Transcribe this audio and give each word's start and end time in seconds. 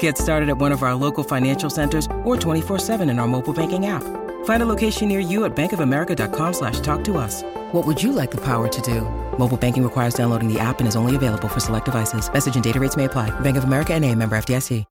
Get 0.00 0.18
started 0.18 0.50
at 0.50 0.58
one 0.58 0.72
of 0.72 0.82
our 0.82 0.94
local 0.94 1.24
financial 1.24 1.70
centers 1.70 2.06
or 2.24 2.36
24-7 2.36 3.10
in 3.10 3.18
our 3.18 3.26
mobile 3.26 3.54
banking 3.54 3.86
app. 3.86 4.02
Find 4.44 4.62
a 4.62 4.66
location 4.66 5.08
near 5.08 5.20
you 5.20 5.44
at 5.44 5.56
bankofamerica.com 5.56 6.52
slash 6.52 6.80
talk 6.80 7.02
to 7.04 7.16
us. 7.16 7.42
What 7.72 7.86
would 7.86 8.02
you 8.02 8.12
like 8.12 8.30
the 8.30 8.40
power 8.42 8.68
to 8.68 8.82
do? 8.82 9.02
Mobile 9.38 9.56
banking 9.56 9.82
requires 9.82 10.12
downloading 10.12 10.52
the 10.52 10.60
app 10.60 10.80
and 10.80 10.88
is 10.88 10.96
only 10.96 11.16
available 11.16 11.48
for 11.48 11.60
select 11.60 11.86
devices. 11.86 12.30
Message 12.30 12.56
and 12.56 12.64
data 12.64 12.78
rates 12.78 12.96
may 12.96 13.06
apply. 13.06 13.30
Bank 13.40 13.56
of 13.56 13.64
America 13.64 13.94
and 13.94 14.04
a 14.04 14.14
member 14.14 14.36
FDIC. 14.36 14.84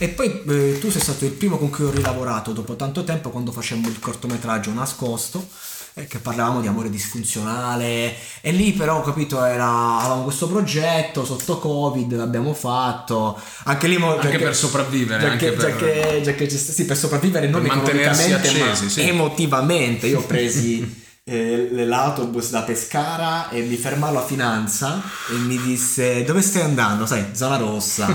E 0.00 0.08
poi 0.10 0.44
eh, 0.46 0.78
tu 0.78 0.90
sei 0.90 1.00
stato 1.00 1.24
il 1.24 1.32
primo 1.32 1.58
con 1.58 1.70
cui 1.70 1.84
ho 1.84 1.90
rilavorato 1.90 2.52
dopo 2.52 2.76
tanto 2.76 3.02
tempo 3.02 3.30
quando 3.30 3.50
facemmo 3.50 3.88
il 3.88 3.98
cortometraggio 3.98 4.72
nascosto 4.72 5.44
che 6.06 6.18
parlavamo 6.18 6.60
di 6.60 6.66
amore 6.66 6.90
disfunzionale 6.90 8.14
e 8.40 8.52
lì 8.52 8.72
però 8.72 8.98
ho 8.98 9.02
capito 9.02 9.42
era 9.44 9.98
avevamo 9.98 10.22
questo 10.22 10.48
progetto 10.48 11.24
sotto 11.24 11.58
covid 11.58 12.14
l'abbiamo 12.14 12.54
fatto 12.54 13.38
anche 13.64 13.88
lì 13.88 13.96
anche 13.96 14.28
perché, 14.28 14.38
per 14.38 14.54
sopravvivere 14.54 15.20
già 15.20 15.30
anche 15.30 15.50
che, 15.50 15.52
per... 15.52 15.70
già 15.70 15.76
che, 15.76 16.20
già 16.22 16.32
che, 16.32 16.50
sì, 16.50 16.84
per 16.84 16.96
sopravvivere 16.96 17.48
non 17.48 17.62
per 17.62 17.72
economicamente 17.72 18.34
accesi, 18.34 18.60
ma 18.60 18.74
sì. 18.74 19.00
emotivamente 19.08 20.06
io 20.06 20.20
ho 20.20 20.22
presi 20.22 21.06
eh, 21.28 21.84
l'autobus 21.84 22.50
da 22.50 22.62
Pescara 22.62 23.50
e 23.50 23.60
mi 23.60 23.76
fermò 23.76 24.06
alla 24.06 24.24
finanza 24.24 25.02
e 25.30 25.34
mi 25.34 25.60
disse 25.60 26.24
dove 26.24 26.40
stai 26.40 26.62
andando? 26.62 27.04
Sai, 27.04 27.26
zona 27.32 27.56
rossa. 27.56 28.06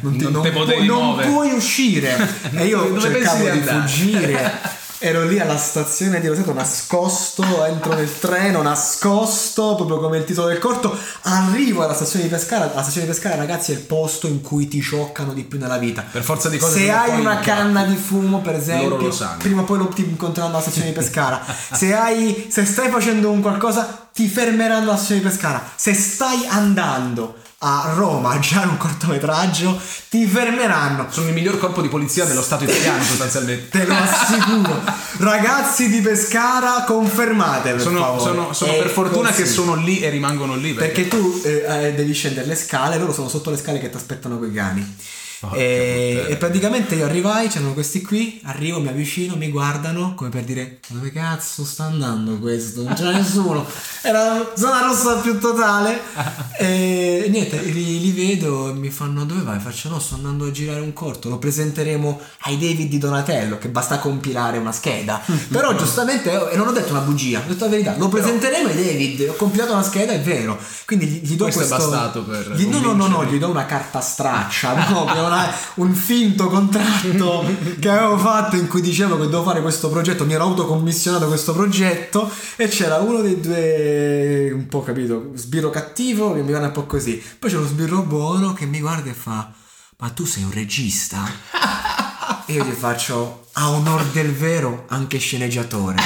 Non, 0.00 0.16
ti, 0.16 0.24
Non 0.28 0.32
non 0.32 0.52
pu- 0.52 0.82
non 0.82 1.16
puoi 1.30 1.52
uscire. 1.52 2.16
E 2.52 2.66
io 2.66 2.82
Dove 2.90 3.00
cercavo 3.00 3.48
di 3.50 3.60
fuggire. 3.60 4.84
Ero 4.98 5.24
lì 5.24 5.38
alla 5.38 5.58
stazione 5.58 6.20
di 6.20 6.26
Roseto 6.26 6.54
nascosto, 6.54 7.64
entro 7.66 7.92
nel 7.92 8.18
treno 8.18 8.62
nascosto, 8.62 9.74
proprio 9.74 9.98
come 9.98 10.16
il 10.16 10.24
titolo 10.24 10.46
del 10.48 10.58
corto. 10.58 10.96
Arrivo 11.22 11.82
alla 11.84 11.92
stazione 11.92 12.24
di 12.24 12.30
Pescara. 12.30 12.70
La 12.74 12.80
stazione 12.80 13.06
di 13.06 13.12
Pescara, 13.12 13.36
ragazzi, 13.36 13.72
è 13.72 13.74
il 13.74 13.82
posto 13.82 14.26
in 14.26 14.40
cui 14.40 14.68
ti 14.68 14.80
scioccano 14.80 15.34
di 15.34 15.44
più 15.44 15.58
nella 15.58 15.76
vita. 15.76 16.02
Per 16.10 16.22
forza 16.22 16.48
di 16.48 16.56
cose 16.56 16.78
Se 16.78 16.90
hai 16.90 17.20
una 17.20 17.40
canna 17.40 17.84
di 17.84 17.96
fumo, 17.96 18.40
per 18.40 18.54
esempio, 18.54 19.12
prima 19.38 19.60
o 19.60 19.64
poi 19.64 19.78
lo 19.78 19.88
ti 19.88 20.02
incontreranno 20.02 20.54
alla 20.54 20.62
stazione 20.62 20.88
di 20.88 20.94
Pescara. 20.94 21.44
se, 21.72 21.94
hai, 21.94 22.46
se 22.50 22.64
stai 22.64 22.88
facendo 22.88 23.30
un 23.30 23.42
qualcosa, 23.42 24.08
ti 24.14 24.26
fermeranno 24.28 24.88
alla 24.88 24.96
stazione 24.96 25.20
di 25.20 25.26
Pescara. 25.26 25.62
Se 25.74 25.92
stai 25.92 26.46
andando 26.48 27.44
a 27.58 27.92
Roma 27.94 28.30
a 28.32 28.38
girare 28.38 28.68
un 28.68 28.76
cortometraggio, 28.76 29.80
ti 30.10 30.26
fermeranno. 30.26 31.06
sono 31.10 31.28
il 31.28 31.32
miglior 31.34 31.58
corpo 31.58 31.80
di 31.80 31.88
polizia 31.88 32.24
dello 32.26 32.42
Stato 32.42 32.64
italiano 32.64 33.02
sostanzialmente 33.02 33.78
Te 33.78 33.86
lo 33.86 33.94
assicuro. 33.94 34.82
Ragazzi 35.18 35.88
di 35.88 36.00
Pescara, 36.00 36.84
confermate 36.86 37.78
sono, 37.78 38.18
sono- 38.18 38.52
sono 38.52 38.72
per 38.74 38.88
fortuna 38.90 39.30
così. 39.30 39.42
che 39.42 39.48
sono 39.48 39.74
lì 39.74 40.00
e 40.00 40.10
rimangono 40.10 40.54
lì 40.54 40.72
perché, 40.74 41.02
Perché 41.04 41.16
tu 41.16 41.40
eh, 41.44 41.64
eh, 41.86 41.94
devi 41.94 42.12
scendere 42.12 42.46
le 42.46 42.56
scale, 42.56 42.98
loro 42.98 43.12
sono 43.14 43.28
sotto 43.28 43.50
le 43.50 43.56
scale 43.56 43.78
che 43.80 43.88
ti 43.88 43.96
aspettano 43.96 44.38
con 44.38 44.48
i 44.50 44.52
cani. 44.52 44.96
Porca 45.40 45.56
E, 45.56 46.26
e 46.28 46.36
praticamente 46.36 46.94
io 46.94 47.04
arrivai, 47.04 47.48
c'erano 47.48 47.74
questi 47.74 48.00
qui, 48.02 48.40
arrivo, 48.44 48.80
mi 48.80 48.88
avvicino, 48.88 49.36
mi 49.36 49.50
guardano 49.50 50.14
come 50.14 50.30
per 50.30 50.44
dire 50.44 50.78
dove 50.88 51.12
cazzo 51.12 51.64
sta 51.64 51.84
andando 51.84 52.38
questo? 52.38 52.82
Non 52.82 52.94
c'era 52.94 53.10
nessuno. 53.12 53.66
Era 54.02 54.52
zona 54.54 54.82
rossa 54.82 55.16
più 55.16 55.38
totale. 55.38 56.00
E 56.58 57.26
niente, 57.30 57.60
li, 57.60 58.00
li 58.00 58.12
vedo 58.12 58.70
e 58.70 58.72
mi 58.72 58.90
fanno 58.90 59.24
dove 59.26 59.42
vai? 59.42 59.58
Faccio 59.60 59.90
no, 59.90 59.98
sto 59.98 60.14
andando 60.14 60.46
a 60.46 60.50
girare 60.50 60.80
un 60.80 60.94
corto, 60.94 61.28
lo 61.28 61.38
presenteremo 61.38 62.18
ai 62.42 62.56
David 62.56 62.88
di 62.88 62.96
Donatello 62.96 63.58
che 63.58 63.68
basta 63.68 63.98
compilare 63.98 64.56
una 64.56 64.72
scheda. 64.72 65.20
Però 65.52 65.74
giustamente, 65.74 66.50
e 66.50 66.56
non 66.56 66.68
ho 66.68 66.72
detto 66.72 66.92
una 66.92 67.00
bugia, 67.00 67.40
ho 67.40 67.48
detto 67.48 67.64
la 67.64 67.70
verità, 67.70 67.94
lo 67.98 68.08
presenteremo 68.08 68.68
ai 68.68 68.74
David, 68.74 69.28
ho 69.28 69.34
compilato 69.34 69.72
una 69.72 69.82
scheda, 69.82 70.12
è 70.12 70.20
vero. 70.20 70.58
Quindi 70.86 71.06
gli, 71.06 71.28
gli 71.28 71.36
do 71.36 71.44
Questo 71.44 71.62
è 71.62 71.66
questo... 71.66 71.90
bastato 71.90 72.24
per 72.24 72.52
gli- 72.52 72.68
no, 72.68 72.80
no, 72.80 72.92
no, 72.94 73.06
no, 73.06 73.24
gli 73.26 73.38
do 73.38 73.50
una 73.50 73.66
carta 73.66 74.00
straccia, 74.00 74.72
proprio 74.72 75.25
una- 75.26 75.52
un 75.74 75.94
finto 75.94 76.48
contratto 76.48 77.44
che 77.80 77.88
avevo 77.88 78.18
fatto 78.18 78.56
in 78.56 78.68
cui 78.68 78.80
dicevo 78.80 79.16
che 79.16 79.24
dovevo 79.24 79.42
fare 79.44 79.60
questo 79.62 79.88
progetto, 79.88 80.24
mi 80.24 80.32
ero 80.34 80.44
autocommissionato 80.44 81.26
questo 81.26 81.52
progetto 81.52 82.30
e 82.56 82.68
c'era 82.68 82.96
uno 82.96 83.20
dei 83.20 83.40
due 83.40 84.50
un 84.52 84.66
po' 84.68 84.82
capito, 84.82 85.30
sbirro 85.34 85.70
cattivo 85.70 86.32
che 86.34 86.40
mi 86.40 86.48
guarda 86.48 86.66
un 86.66 86.72
po' 86.72 86.86
così, 86.86 87.22
poi 87.38 87.50
c'è 87.50 87.56
lo 87.56 87.66
sbirro 87.66 88.02
buono 88.02 88.52
che 88.52 88.66
mi 88.66 88.80
guarda 88.80 89.10
e 89.10 89.14
fa 89.14 89.50
"Ma 89.98 90.08
tu 90.10 90.24
sei 90.26 90.42
un 90.44 90.52
regista?" 90.52 91.22
E 92.48 92.52
io 92.52 92.64
gli 92.64 92.70
faccio 92.72 93.46
"A 93.52 93.70
onor 93.70 94.04
del 94.12 94.32
vero, 94.32 94.84
anche 94.88 95.18
sceneggiatore". 95.18 95.96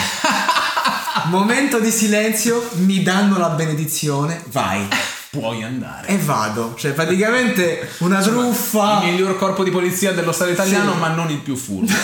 Momento 1.27 1.79
di 1.81 1.91
silenzio, 1.91 2.67
mi 2.77 3.03
danno 3.03 3.37
la 3.37 3.51
benedizione, 3.51 4.43
vai. 4.51 4.87
Puoi 5.31 5.63
andare 5.63 6.09
E 6.09 6.19
vado, 6.19 6.75
cioè 6.77 6.93
praticamente 6.93 7.89
una 7.99 8.21
truffa. 8.21 9.03
il 9.05 9.13
miglior 9.13 9.39
corpo 9.39 9.63
di 9.63 9.71
polizia 9.71 10.13
dello 10.13 10.33
Stato 10.33 10.51
italiano 10.51 10.93
Sì. 10.93 10.99
ma 10.99 11.09
non 11.09 11.31
il 11.31 11.39
più 11.39 11.55
furbo 11.57 11.93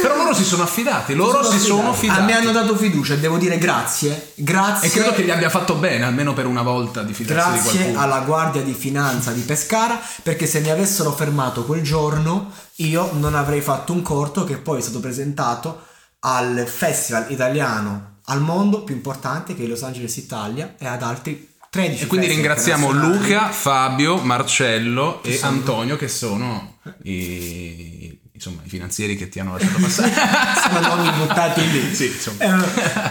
però 0.00 0.16
loro 0.16 0.34
si 0.34 0.44
sono 0.44 0.62
affidati 0.62 1.14
loro 1.14 1.42
si 1.44 1.58
sono 1.58 1.92
fidati 1.92 2.20
A 2.20 2.24
me 2.24 2.34
hanno 2.36 2.52
dato 2.52 2.74
fiducia 2.76 3.14
devo 3.16 3.36
dire 3.36 3.58
grazie. 3.58 4.32
Grazie. 4.36 4.88
e 4.88 4.90
credo 4.90 5.12
che 5.12 5.22
gli 5.22 5.30
abbia 5.30 5.50
fatto 5.50 5.74
bene 5.74 6.04
almeno 6.04 6.32
per 6.32 6.46
una 6.46 6.62
volta 6.62 7.02
di 7.02 7.12
fidarsi 7.12 7.50
di 7.50 7.58
Grazie 7.58 7.78
qualcuno 7.78 8.00
alla 8.00 8.20
Guardia 8.20 8.62
di 8.62 8.72
Finanza 8.72 9.30
di 9.32 9.42
Pescara 9.42 10.00
perché 10.22 10.46
se 10.46 10.60
mi 10.60 10.70
avessero 10.70 11.12
fermato 11.12 11.64
quel 11.64 11.82
giorno 11.82 12.50
io 12.76 13.10
non 13.14 13.34
avrei 13.34 13.60
fatto 13.60 13.92
un 13.92 14.02
corto 14.02 14.44
che 14.44 14.56
poi 14.56 14.78
è 14.78 14.82
stato 14.82 15.00
presentato 15.00 15.82
al 16.20 16.64
festival 16.66 17.26
italiano 17.28 18.10
al 18.26 18.40
mondo 18.40 18.84
più 18.84 18.94
importante 18.94 19.54
che 19.54 19.64
è 19.64 19.66
Los 19.66 19.82
Angeles 19.82 20.16
Italia 20.16 20.74
e 20.78 20.86
ad 20.86 21.02
altri 21.02 21.50
13 21.70 22.02
e 22.02 22.06
quindi 22.06 22.26
ringraziamo. 22.26 22.90
Luca, 22.90 23.50
Fabio, 23.50 24.18
Marcello 24.18 25.22
e 25.22 25.36
sono- 25.36 25.52
Antonio 25.52 25.96
che 25.96 26.08
sono 26.08 26.76
i, 27.04 28.20
insomma, 28.32 28.60
i 28.64 28.68
finanzieri 28.68 29.16
che 29.16 29.28
ti 29.28 29.40
hanno 29.40 29.52
lasciato 29.52 29.78
passare. 29.78 30.12
sono 30.60 30.80
nomi 30.80 31.10
buttati 31.16 31.70
lì. 31.70 31.94
Sì. 31.94 32.12
Eh, 32.38 32.46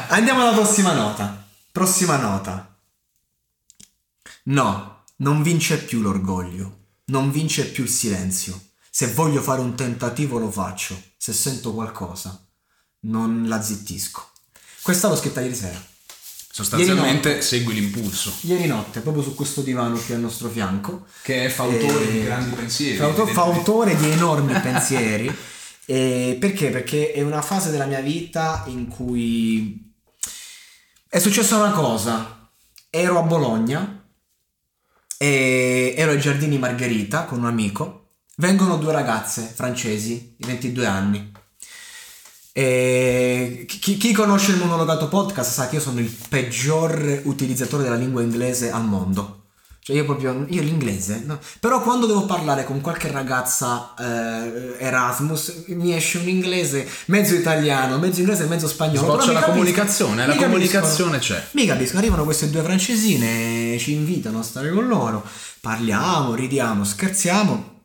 andiamo 0.10 0.42
alla 0.42 0.54
prossima 0.54 0.94
nota. 0.94 1.44
Prossima 1.72 2.18
nota. 2.18 2.76
No, 4.44 5.04
non 5.18 5.42
vince 5.42 5.78
più 5.84 6.02
l'orgoglio, 6.02 6.80
non 7.06 7.32
vince 7.32 7.66
più 7.66 7.84
il 7.84 7.90
silenzio. 7.90 8.60
Se 8.90 9.08
voglio 9.08 9.42
fare 9.42 9.62
un 9.62 9.76
tentativo 9.76 10.38
lo 10.38 10.52
faccio, 10.52 11.00
se 11.18 11.34
sento 11.34 11.74
qualcosa 11.74 12.46
non 13.04 13.48
la 13.48 13.62
zittisco. 13.62 14.31
Questa 14.82 15.08
l'ho 15.08 15.16
scritta 15.16 15.42
ieri 15.42 15.56
sera. 15.56 15.82
Sostanzialmente 16.54 17.42
segui 17.42 17.74
l'impulso, 17.76 18.34
Ieri 18.42 18.68
notte, 18.68 19.00
proprio 19.00 19.24
su 19.24 19.36
questo 19.36 19.62
divano 19.62 19.98
qui 19.98 20.14
al 20.16 20.20
nostro 20.20 20.50
fianco. 20.50 21.06
che 21.22 21.46
è 21.46 21.50
fautore 21.50 22.08
Eh, 22.10 22.12
di 22.12 22.24
grandi 22.24 22.56
pensieri. 22.56 22.98
Fa, 22.98 23.06
auto- 23.06 23.26
fa 23.26 23.44
evidentemente. 23.46 23.60
autore 23.72 23.96
di 23.96 24.10
enormi 24.12 24.60
pensieri. 24.60 25.36
E 25.84 26.38
perché? 26.40 26.70
Perché 26.70 27.12
è 27.12 27.22
una 27.22 27.42
fase 27.42 27.70
della 27.70 27.86
mia 27.86 28.00
vita 28.00 28.64
in 28.68 28.88
cui 28.88 29.92
è 31.10 31.20
successa 31.20 31.58
una 31.58 31.72
cosa. 31.72 32.50
Ero 32.90 33.18
a 33.20 33.24
Bologna 33.24 34.02
e 35.18 35.94
ero 35.98 36.12
ai 36.12 36.20
giardini 36.20 36.58
Margherita 36.60 37.26
con 37.26 37.40
un 37.40 37.46
amico. 37.46 38.12
Vengono 38.38 38.78
due 38.78 38.94
ragazze 38.94 39.52
francesi 39.54 40.36
di 40.38 40.46
22 40.46 40.86
anni. 40.86 41.32
E 42.54 43.66
chi, 43.68 43.98
chi 43.98 44.12
conosce 44.12 44.52
il 44.52 44.58
monologato 44.58 45.08
podcast 45.08 45.52
sa 45.52 45.68
che 45.70 45.76
io 45.76 45.82
sono 45.82 46.00
il 46.00 46.14
peggior 46.30 47.22
utilizzatore 47.24 47.84
della 47.84 47.96
lingua 47.96 48.22
inglese 48.22 48.72
al 48.72 48.86
mondo. 48.86 49.38
Cioè 49.84 49.96
io 49.96 50.06
proprio, 50.06 50.46
io 50.48 50.62
l'inglese, 50.62 51.24
no? 51.26 51.40
però 51.60 51.82
quando 51.82 52.06
devo 52.06 52.26
parlare 52.28 52.66
con 52.66 52.82
qualche 52.82 53.10
ragazza 53.12 53.96
eh, 53.98 54.76
Erasmus 54.78 55.64
mi 55.70 55.96
esce 55.96 56.20
un 56.20 56.28
inglese 56.28 56.88
mezzo 57.06 57.34
italiano, 57.34 57.98
mezzo 57.98 58.20
inglese 58.20 58.44
e 58.44 58.48
mezzo 58.48 58.68
spagnolo. 58.68 59.14
Mi 59.14 59.18
la 59.18 59.24
capisco- 59.26 59.50
comunicazione, 59.50 60.16
la 60.18 60.22
mi 60.22 60.40
capiscono. 60.40 60.52
comunicazione 60.52 61.18
c'è. 61.18 61.48
Mi 61.54 61.66
capisco, 61.66 61.98
arrivano 61.98 62.26
queste 62.26 62.52
due 62.52 62.62
francesine, 62.62 63.76
ci 63.80 63.94
invitano 63.94 64.38
a 64.38 64.44
stare 64.44 64.70
con 64.70 64.86
loro, 64.86 65.26
parliamo, 65.62 66.36
ridiamo, 66.36 66.84
scherziamo. 66.84 67.81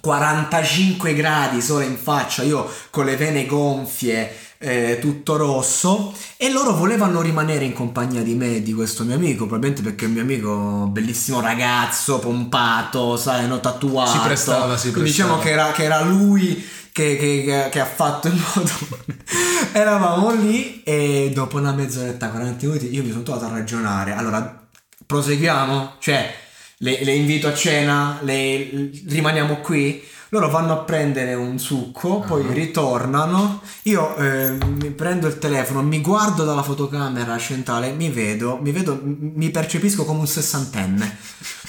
45 0.00 1.14
gradi 1.14 1.60
sole 1.60 1.84
in 1.84 1.96
faccia, 1.96 2.42
io 2.42 2.68
con 2.90 3.04
le 3.04 3.16
vene 3.16 3.46
gonfie, 3.46 4.34
eh, 4.62 4.98
tutto 5.00 5.36
rosso 5.36 6.12
e 6.36 6.50
loro 6.50 6.74
volevano 6.74 7.20
rimanere 7.22 7.64
in 7.64 7.72
compagnia 7.72 8.22
di 8.22 8.34
me 8.34 8.56
e 8.56 8.62
di 8.62 8.72
questo 8.74 9.04
mio 9.04 9.14
amico, 9.14 9.46
probabilmente 9.46 9.82
perché 9.82 10.04
è 10.04 10.08
un 10.08 10.14
mio 10.14 10.22
amico 10.22 10.50
bellissimo 10.90 11.40
ragazzo, 11.40 12.18
pompato, 12.18 13.16
sai, 13.16 13.46
no, 13.46 13.60
tatuato. 13.60 14.10
Si 14.10 14.18
prestava, 14.18 14.76
si 14.76 14.90
Quindi 14.90 15.10
prestava. 15.10 15.28
diciamo 15.34 15.38
che 15.42 15.50
era, 15.50 15.72
che 15.72 15.82
era 15.84 16.00
lui 16.02 16.68
che, 16.92 17.16
che- 17.16 17.68
che- 17.70 17.80
ha 17.80 17.86
fatto 17.86 18.28
in 18.28 18.38
modo... 18.54 18.70
Eravamo 19.72 20.32
lì 20.32 20.82
e 20.82 21.30
dopo 21.32 21.56
una 21.58 21.72
mezz'oretta, 21.72 22.28
40 22.30 22.66
minuti, 22.66 22.92
io 22.94 23.02
mi 23.04 23.10
sono 23.10 23.22
trovato 23.22 23.46
a 23.46 23.50
ragionare. 23.50 24.12
Allora, 24.12 24.66
proseguiamo? 25.06 25.92
Cioè, 26.00 26.34
le, 26.82 27.04
le 27.04 27.14
invito 27.14 27.48
a 27.48 27.54
cena, 27.54 28.18
le- 28.22 28.90
rimaniamo 29.06 29.56
qui? 29.58 30.02
Loro 30.32 30.48
vanno 30.48 30.72
a 30.72 30.76
prendere 30.84 31.34
un 31.34 31.58
succo, 31.58 32.20
poi 32.20 32.46
ritornano. 32.52 33.60
Io 33.82 34.14
eh, 34.16 34.52
mi 34.52 34.90
prendo 34.90 35.26
il 35.26 35.38
telefono, 35.38 35.82
mi 35.82 36.00
guardo 36.00 36.44
dalla 36.44 36.62
fotocamera 36.62 37.36
centrale, 37.36 37.92
mi 37.92 38.10
vedo, 38.10 38.58
mi 38.62 38.70
vedo, 38.70 39.00
mi 39.02 39.50
percepisco 39.50 40.04
come 40.04 40.20
un 40.20 40.28
sessantenne 40.28 41.16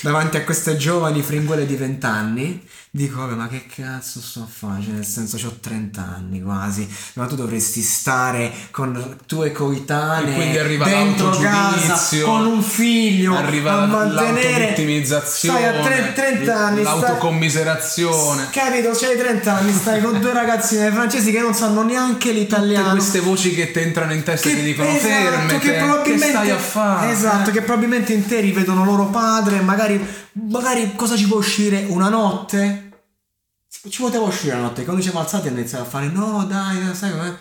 davanti 0.02 0.38
a 0.38 0.44
queste 0.44 0.78
giovani 0.78 1.24
fringuole 1.24 1.66
di 1.66 1.75
20 1.75 2.06
anni. 2.06 2.68
Dico, 2.94 3.20
vabbè, 3.22 3.36
ma 3.36 3.48
che 3.48 3.66
cazzo 3.74 4.20
sto 4.20 4.42
a 4.42 4.48
fare? 4.50 4.82
Cioè, 4.84 4.92
nel 4.92 5.06
senso, 5.06 5.38
ho 5.48 5.56
30 5.62 6.02
anni 6.02 6.42
quasi. 6.42 6.86
Ma 7.14 7.26
tu 7.26 7.36
dovresti 7.36 7.82
stare 7.82 8.52
con 8.70 9.16
tue 9.26 9.54
coetanee 9.54 10.34
E 10.34 10.36
quindi 10.36 10.58
arriva 10.58 10.84
dentro 10.84 11.30
casa 11.30 11.98
con 12.26 12.46
un 12.46 12.62
figlio 12.62 13.38
arriva 13.38 13.84
a 13.84 13.86
mantenere. 13.86 14.42
l'autovittimizzazione, 14.52 15.60
Stai 15.60 15.78
a 15.78 15.82
tre- 15.82 16.12
30 16.14 16.58
anni. 16.58 16.82
stai- 16.82 17.00
l'autocommiserazione. 17.00 18.48
Capito, 18.52 18.90
c'hai 18.92 19.18
30 19.18 19.56
anni, 19.58 19.72
stai 19.74 20.02
con 20.02 20.20
due 20.20 20.34
ragazzine 20.34 20.92
francesi 20.92 21.32
che 21.32 21.40
non 21.40 21.54
sanno 21.54 21.84
neanche 21.84 22.28
Tutte 22.28 22.34
l'italiano. 22.34 22.92
queste 22.92 23.22
voci 23.22 23.54
che 23.56 23.72
ti 23.72 23.80
entrano 23.80 24.12
in 24.12 24.24
testa 24.24 24.50
e 24.50 24.56
ti 24.56 24.64
dicono 24.64 24.90
esatto, 24.90 25.08
fermete, 25.08 25.60
che, 25.60 25.72
che, 25.72 25.78
probabilmente, 25.78 26.28
stai 26.28 26.50
a 26.50 26.58
fare? 26.58 27.10
Esatto, 27.12 27.52
che 27.52 27.62
probabilmente 27.62 28.12
interi 28.12 28.52
vedono 28.52 28.84
loro 28.84 29.06
padre, 29.06 29.62
magari, 29.62 30.06
magari 30.33 30.95
cosa 30.95 31.16
ci 31.16 31.28
può 31.28 31.38
uscire 31.38 31.86
una 31.89 32.10
notte? 32.10 32.89
Ci 33.89 34.01
poteva 34.01 34.25
uscire 34.25 34.56
la 34.56 34.62
notte, 34.62 34.83
quando 34.83 35.01
ci 35.01 35.10
siamo 35.10 35.24
alzati 35.24 35.48
iniziato 35.48 35.83
a 35.83 35.88
fare 35.88 36.07
no 36.07 36.45
dai, 36.45 36.94
sai 36.94 37.12
com'è? 37.12 37.33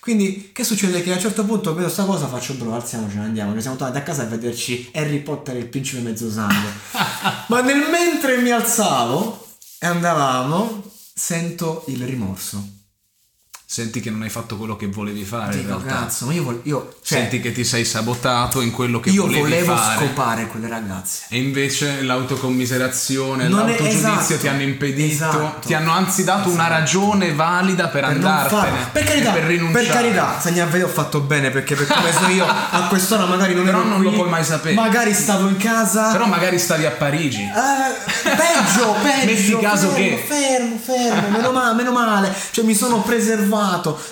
Quindi 0.00 0.52
che 0.52 0.64
succede? 0.64 1.02
Che 1.02 1.10
a 1.10 1.14
un 1.16 1.20
certo 1.20 1.44
punto 1.44 1.74
vedo 1.74 1.88
sta 1.88 2.04
cosa, 2.04 2.28
faccio 2.28 2.54
bro, 2.54 2.74
alziamoci, 2.74 3.18
andiamo, 3.18 3.54
ci 3.54 3.60
siamo 3.60 3.76
tornati 3.76 3.98
a 3.98 4.02
casa 4.02 4.22
a 4.22 4.26
vederci 4.26 4.90
Harry 4.94 5.20
Potter 5.20 5.56
e 5.56 5.58
il 5.58 5.66
principe 5.66 6.00
mezzosangue. 6.02 6.70
Ma 7.48 7.60
nel 7.60 7.88
mentre 7.90 8.38
mi 8.38 8.50
alzavo 8.50 9.46
e 9.78 9.86
andavamo, 9.86 10.82
sento 11.14 11.84
il 11.88 12.04
rimorso. 12.04 12.77
Senti 13.70 14.00
che 14.00 14.08
non 14.08 14.22
hai 14.22 14.30
fatto 14.30 14.56
quello 14.56 14.76
che 14.76 14.86
volevi 14.86 15.24
fare. 15.24 15.52
in 15.56 15.60
Dico 15.66 15.76
realtà. 15.82 16.04
cazzo, 16.06 16.24
ma 16.24 16.32
io, 16.32 16.42
vol- 16.42 16.60
io 16.62 16.94
cioè, 17.02 17.18
Senti 17.18 17.38
che 17.38 17.52
ti 17.52 17.64
sei 17.64 17.84
sabotato 17.84 18.62
in 18.62 18.70
quello 18.70 18.98
che 18.98 19.10
io 19.10 19.24
volevi 19.26 19.40
volevo 19.42 19.76
fare. 19.76 19.98
scopare 20.06 20.46
quelle 20.46 20.68
ragazze. 20.68 21.24
E 21.28 21.36
invece 21.36 22.00
l'autocommiserazione, 22.00 23.46
Non 23.46 23.66
l'autogiudizio 23.66 24.08
esatto, 24.18 24.36
ti 24.38 24.48
hanno 24.48 24.62
impedito, 24.62 25.12
esatto, 25.12 25.66
ti 25.66 25.74
hanno 25.74 25.92
anzi 25.92 26.24
dato 26.24 26.48
una 26.48 26.66
ragione 26.66 27.34
valida 27.34 27.88
per, 27.88 28.04
Per 28.04 28.10
andartene. 28.14 28.88
Per 28.90 29.04
carità, 29.04 29.32
per 29.32 29.42
rinunciare. 29.44 29.84
per 29.84 29.92
carità, 29.94 30.40
se 30.40 30.50
ne 30.50 30.60
avete 30.62 30.84
ho 30.84 30.88
fatto 30.88 31.20
bene 31.20 31.50
perché 31.50 31.74
per 31.74 31.86
come 31.88 32.10
sono 32.10 32.28
io 32.28 32.46
a 32.46 32.86
quest'ora 32.88 33.26
magari 33.26 33.52
non 33.54 33.66
Però 33.66 33.80
ero 33.80 33.88
non 33.88 34.00
lo 34.00 34.08
qui, 34.08 34.16
puoi 34.16 34.30
mai 34.30 34.44
sapere. 34.44 34.74
Magari 34.76 35.12
stavo 35.12 35.46
in 35.46 35.58
casa. 35.58 36.10
Però 36.12 36.24
magari 36.26 36.58
stavi 36.58 36.86
a 36.86 36.90
Parigi. 36.92 37.42
Eh, 37.42 38.30
peggio, 38.34 38.94
peggio. 39.02 39.26
Metti 39.26 39.58
caso 39.60 39.88
fermo, 39.90 40.16
che- 40.16 40.24
Fermo, 40.26 40.78
fermo, 40.82 41.28
meno 41.28 41.52
male, 41.52 41.74
meno 41.74 41.92
male. 41.92 42.34
Cioè 42.50 42.64
mi 42.64 42.74
sono 42.74 43.02
preservato 43.02 43.56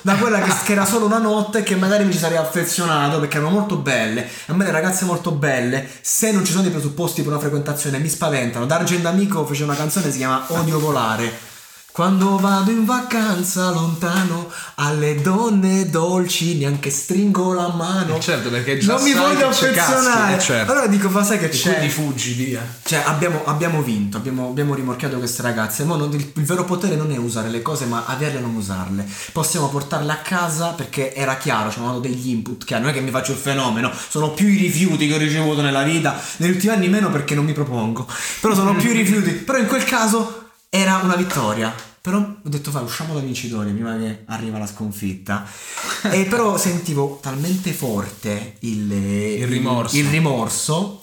da 0.02 0.14
quella 0.16 0.40
che, 0.40 0.52
che 0.64 0.72
era 0.72 0.84
solo 0.84 1.06
una 1.06 1.18
notte 1.18 1.62
che 1.62 1.76
magari 1.76 2.04
mi 2.04 2.12
ci 2.12 2.18
sarei 2.18 2.38
affezionato 2.38 3.20
perché 3.20 3.36
erano 3.36 3.52
molto 3.52 3.76
belle. 3.76 4.26
A 4.46 4.54
me 4.54 4.64
le 4.64 4.70
ragazze 4.70 5.04
molto 5.04 5.32
belle, 5.32 5.88
se 6.00 6.32
non 6.32 6.44
ci 6.44 6.52
sono 6.52 6.66
i 6.66 6.70
presupposti 6.70 7.22
per 7.22 7.32
una 7.32 7.40
frequentazione, 7.40 7.98
mi 7.98 8.08
spaventano. 8.08 8.66
D'Argent 8.66 9.06
Amico 9.06 9.44
fece 9.46 9.64
una 9.64 9.74
canzone 9.76 10.06
che 10.06 10.12
si 10.12 10.18
chiama 10.18 10.44
Odio 10.48 10.78
volare. 10.78 11.54
Quando 12.00 12.36
vado 12.36 12.70
in 12.70 12.84
vacanza 12.84 13.70
lontano 13.70 14.50
alle 14.74 15.18
donne 15.22 15.88
dolci 15.88 16.58
neanche 16.58 16.90
stringo 16.90 17.54
la 17.54 17.68
mano. 17.68 18.16
Eh, 18.16 18.20
certo, 18.20 18.50
perché 18.50 18.76
già 18.76 18.96
non 18.96 19.02
mi 19.02 19.14
voglio 19.14 19.46
affezionare. 19.48 20.36
eh, 20.36 20.38
certo. 20.38 20.72
Allora 20.72 20.88
dico, 20.88 21.08
ma 21.08 21.24
sai 21.24 21.38
che 21.38 21.46
E 21.46 21.48
c'è? 21.48 21.70
quindi 21.76 21.88
fuggi 21.90 22.32
via. 22.34 22.60
Cioè, 22.84 23.02
abbiamo, 23.06 23.46
abbiamo 23.46 23.80
vinto, 23.80 24.18
abbiamo, 24.18 24.46
abbiamo 24.50 24.74
rimorchiato 24.74 25.16
queste 25.16 25.40
ragazze. 25.40 25.84
Mo 25.84 25.96
non- 25.96 26.12
il, 26.12 26.32
il 26.36 26.44
vero 26.44 26.64
potere 26.66 26.96
non 26.96 27.10
è 27.12 27.16
usare 27.16 27.48
le 27.48 27.62
cose, 27.62 27.86
ma 27.86 28.04
averle 28.06 28.40
e 28.40 28.42
non 28.42 28.54
usarle. 28.56 29.08
Possiamo 29.32 29.70
portarle 29.70 30.12
a 30.12 30.16
casa 30.18 30.72
perché 30.72 31.14
era 31.14 31.38
chiaro, 31.38 31.70
ci 31.70 31.78
hanno 31.78 31.86
dato 31.88 32.00
degli 32.00 32.28
input 32.28 32.62
chiari. 32.66 32.82
Non 32.82 32.90
è 32.90 32.94
che 32.94 33.00
mi 33.00 33.10
faccio 33.10 33.32
il 33.32 33.38
fenomeno, 33.38 33.90
sono 34.10 34.32
più 34.32 34.48
i 34.48 34.58
rifiuti 34.58 35.08
che 35.08 35.14
ho 35.14 35.18
ricevuto 35.18 35.62
nella 35.62 35.82
vita. 35.82 36.20
Negli 36.36 36.50
ultimi 36.50 36.74
anni 36.74 36.90
meno 36.90 37.10
perché 37.10 37.34
non 37.34 37.46
mi 37.46 37.54
propongo. 37.54 38.06
Però 38.42 38.54
sono 38.54 38.74
più 38.74 38.90
i 38.90 38.96
rifiuti. 38.98 39.30
Però 39.30 39.56
in 39.56 39.66
quel 39.66 39.84
caso 39.84 40.35
era 40.76 40.96
una 41.02 41.16
vittoria. 41.16 41.74
Però 42.00 42.18
ho 42.18 42.48
detto, 42.48 42.70
vai, 42.70 42.84
usciamo 42.84 43.14
da 43.14 43.20
vincitori 43.20 43.72
prima 43.72 43.96
che 43.96 44.22
arriva 44.26 44.58
la 44.58 44.66
sconfitta. 44.66 45.44
e 46.12 46.24
però 46.24 46.56
sentivo 46.56 47.18
talmente 47.20 47.72
forte 47.72 48.56
il, 48.60 48.92
Il 48.92 49.46
rimorso. 49.48 49.96
il 49.96 50.06
rimorso 50.08 51.00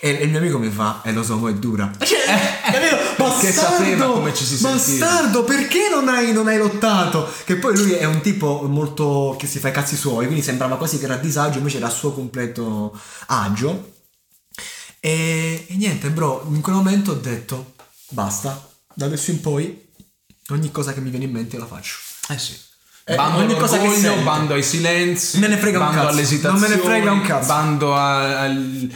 e 0.00 0.10
il 0.10 0.28
mio 0.28 0.38
amico 0.38 0.58
mi 0.58 0.70
fa, 0.70 1.00
e 1.02 1.12
lo 1.12 1.22
so, 1.22 1.36
mo 1.36 1.48
è 1.48 1.54
dura. 1.54 1.90
Cioè, 1.98 2.70
capito? 2.72 2.96
Perché 3.16 3.52
sapeva 3.52 4.06
come 4.06 4.34
ci 4.34 4.44
si 4.44 4.56
sentiva. 4.56 5.06
Bastardo, 5.06 5.44
perché 5.44 5.88
non 5.90 6.08
hai, 6.08 6.32
non 6.32 6.46
hai 6.48 6.58
lottato? 6.58 7.26
Che 7.44 7.56
poi 7.56 7.76
lui 7.76 7.92
è 7.92 8.04
un 8.04 8.20
tipo 8.20 8.62
molto 8.66 9.34
che 9.38 9.46
si 9.46 9.58
fa 9.58 9.68
i 9.68 9.72
cazzi 9.72 9.96
suoi, 9.96 10.24
quindi 10.26 10.42
sembrava 10.42 10.76
quasi 10.76 10.98
che 10.98 11.04
era 11.04 11.14
a 11.14 11.18
disagio, 11.18 11.58
invece 11.58 11.76
era 11.78 11.86
a 11.86 11.90
suo 11.90 12.12
completo 12.12 12.98
agio. 13.26 13.92
E, 15.00 15.66
e 15.68 15.74
niente, 15.76 16.10
bro, 16.10 16.46
in 16.50 16.60
quel 16.60 16.74
momento 16.74 17.12
ho 17.12 17.16
detto, 17.16 17.74
basta, 18.08 18.68
da 18.94 19.06
adesso 19.06 19.30
in 19.30 19.40
poi 19.40 19.82
ogni 20.48 20.70
cosa 20.70 20.92
che 20.92 21.00
mi 21.00 21.10
viene 21.10 21.24
in 21.26 21.32
mente 21.32 21.58
la 21.58 21.66
faccio. 21.66 21.96
Eh 22.28 22.38
sì. 22.38 22.56
Eh, 23.06 23.16
Bando 23.16 23.40
ogni 23.40 23.54
cosa 23.54 23.78
che 23.78 23.90
sento. 23.90 24.22
bando 24.22 24.54
ai 24.54 24.62
silenzi, 24.62 25.38
Me 25.38 25.46
ne 25.46 25.58
frega 25.58 25.78
un 25.78 25.84
bando 25.84 26.00
cazzo. 26.00 26.12
all'esitazione, 26.14 26.58
Non 26.58 26.68
me 26.70 26.74
ne 26.74 26.82
frega 26.82 27.12
un 27.12 27.20
cazzo. 27.20 27.46
bando 27.46 27.94
a, 27.94 28.48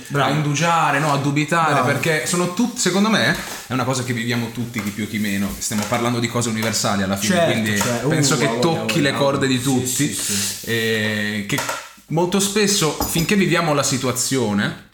Bravo. 0.07 0.33
a 0.33 0.35
indugiare, 0.35 0.99
no, 0.99 1.13
a 1.13 1.19
dubitare, 1.19 1.73
Bravo. 1.75 1.87
perché 1.89 2.25
sono 2.27 2.55
tutti, 2.55 2.81
secondo 2.81 3.11
me, 3.11 3.37
è 3.67 3.73
una 3.75 3.85
cosa 3.85 4.05
che 4.05 4.15
viviamo 4.15 4.51
tutti, 4.51 4.83
chi 4.83 4.89
più 4.91 5.07
chi 5.07 5.19
meno, 5.19 5.55
stiamo 5.59 5.85
parlando 5.89 6.21
di 6.21 6.29
cose 6.29 6.49
universali 6.49 7.03
alla 7.03 7.19
fine, 7.19 7.35
Certo, 7.35 7.53
quindi 7.53 7.79
cioè, 7.79 8.01
uh, 8.05 8.09
penso 8.09 8.39
che 8.39 8.47
voglia, 8.47 8.61
tocchi 8.61 8.95
voglia, 8.95 9.11
le 9.11 9.17
corde 9.19 9.47
di 9.47 9.59
sì, 9.59 9.63
tutti, 9.63 10.15
sì, 10.15 10.15
sì. 10.15 10.67
eh, 10.71 11.45
che 11.47 11.61
molto 12.07 12.41
spesso, 12.41 12.93
finché 12.93 13.37
viviamo 13.37 13.75
la 13.75 13.83
situazione, 13.83 14.89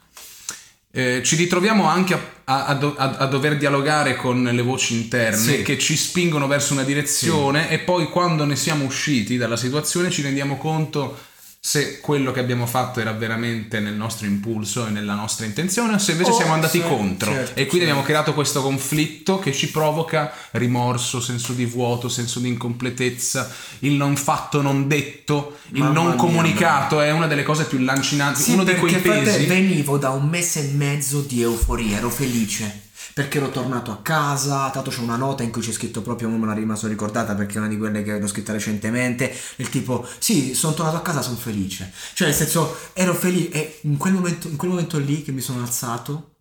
eh, 0.91 1.23
ci 1.25 1.37
ritroviamo 1.37 1.87
anche 1.87 2.15
a, 2.15 2.19
a- 2.45 2.67
a 2.67 2.75
do- 2.75 2.95
a- 2.97 3.17
a 3.19 3.27
dover 3.27 3.57
dialogare 3.57 4.17
con 4.17 4.43
le 4.43 4.63
voci 4.63 4.95
interne 4.95 5.37
Sì. 5.37 5.63
che 5.63 5.79
ci 5.79 5.97
spingono 5.97 6.47
verso 6.47 6.73
una 6.75 6.83
direzione 6.83 7.71
e 7.71 7.79
poi 7.79 8.09
quando 8.09 8.45
ne 8.45 8.57
siamo 8.57 8.85
usciti 8.85 9.37
dalla 9.37 9.57
situazione 9.57 10.11
ci 10.11 10.23
rendiamo 10.23 10.57
conto 10.59 11.17
se 11.67 11.99
quello 12.01 12.31
che 12.31 12.41
abbiamo 12.41 12.67
fatto 12.67 13.01
era 13.01 13.13
veramente 13.13 13.81
nel 13.81 13.95
nostro 13.95 14.27
impulso 14.27 14.87
e 14.87 14.91
nella 14.91 15.15
nostra 15.15 15.47
intenzione 15.47 15.95
o 15.95 15.99
se 15.99 16.13
invece 16.13 16.33
Oh, 16.33 16.35
siamo 16.35 16.53
andati 16.53 16.79
sì, 16.79 16.87
contro 16.87 17.31
certo, 17.33 17.51
e 17.53 17.65
quindi 17.65 17.71
certo. 17.71 17.83
abbiamo 17.85 18.03
creato 18.03 18.35
questo 18.35 18.61
conflitto 18.61 19.39
che 19.39 19.51
ci 19.55 19.71
provoca 19.71 20.31
rimorso, 20.51 21.23
senso 21.23 21.55
di 21.55 21.65
vuoto, 21.65 22.11
senso 22.11 22.39
di 22.41 22.49
incompletezza, 22.49 23.51
il 23.79 23.93
non 23.93 24.15
fatto, 24.17 24.61
non 24.61 24.87
detto, 24.87 25.57
il 25.71 25.79
Mamma 25.81 25.93
non 25.95 26.07
mia, 26.09 26.15
comunicato 26.17 27.01
è 27.01 27.11
una 27.11 27.27
delle 27.27 27.45
cose 27.45 27.65
più 27.65 27.79
lancinanti, 27.79 28.43
Sì, 28.43 28.53
uno 28.53 28.65
di 28.65 28.75
quei 28.75 28.93
frate, 28.97 29.21
pesi. 29.23 29.47
venivo 29.47 29.97
da 29.97 30.11
un 30.11 30.29
mese 30.29 30.69
e 30.69 30.73
mezzo 30.75 31.21
di 31.23 31.41
euforia, 31.41 31.97
ero 31.97 32.11
felice. 32.11 32.84
Perché 33.15 33.39
ero 33.39 33.51
tornato 33.51 33.93
a 33.93 34.01
casa, 34.03 34.71
tanto 34.71 34.91
c'è 34.91 35.01
una 35.01 35.17
nota 35.17 35.45
in 35.45 35.53
cui 35.53 35.63
c'è 35.63 35.71
scritto 35.71 36.03
proprio, 36.03 36.29
non 36.29 36.41
me 36.41 36.47
la 36.47 36.53
rimasto 36.53 36.89
ricordata 36.89 37.35
perché 37.35 37.55
è 37.55 37.59
una 37.59 37.69
di 37.69 37.79
quelle 37.79 38.03
che 38.03 38.19
l'ho 38.19 38.27
scritta 38.27 38.53
recentemente, 38.53 39.33
il 39.57 39.69
tipo, 39.69 40.05
sì, 40.19 40.53
sono 40.53 40.75
tornato 40.75 40.97
a 40.97 41.03
casa, 41.03 41.23
sono 41.23 41.37
felice. 41.37 41.93
Cioè, 42.13 42.27
nel 42.27 42.37
senso, 42.37 42.77
ero 42.93 43.15
felice 43.15 43.51
e 43.53 43.79
in 43.83 43.97
quel 43.97 44.15
momento, 44.15 44.49
in 44.49 44.57
quel 44.57 44.71
momento 44.71 44.99
lì 44.99 45.23
che 45.23 45.31
mi 45.31 45.41
sono 45.41 45.61
alzato, 45.61 46.33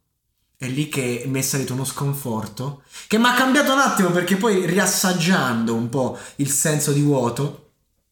è 0.58 0.68
lì 0.68 0.88
che 0.88 1.26
mi 1.28 1.40
è 1.40 1.42
salito 1.42 1.74
uno 1.74 1.86
sconforto, 1.86 2.84
che 3.08 3.18
mi 3.18 3.26
ha 3.26 3.34
cambiato 3.34 3.74
un 3.74 3.80
attimo 3.80 4.10
perché 4.10 4.38
poi 4.38 4.66
riassaggiando 4.66 5.76
un 5.76 5.90
po' 5.90 6.18
il 6.38 6.50
senso 6.50 6.92
di 6.92 7.02
vuoto, 7.02 7.63